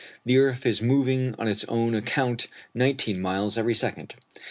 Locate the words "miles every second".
3.21-4.15